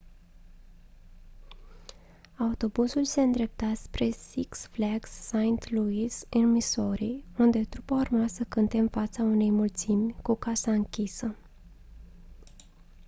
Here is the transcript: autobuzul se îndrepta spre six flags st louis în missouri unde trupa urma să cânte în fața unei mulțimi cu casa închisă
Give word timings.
autobuzul 2.37 3.05
se 3.05 3.21
îndrepta 3.21 3.73
spre 3.75 4.09
six 4.09 4.65
flags 4.71 5.09
st 5.09 5.69
louis 5.69 6.25
în 6.29 6.51
missouri 6.51 7.23
unde 7.37 7.63
trupa 7.63 7.95
urma 7.95 8.27
să 8.27 8.43
cânte 8.43 8.77
în 8.77 8.87
fața 8.89 9.23
unei 9.23 9.51
mulțimi 9.51 10.15
cu 10.21 10.35
casa 10.35 10.71
închisă 10.71 11.35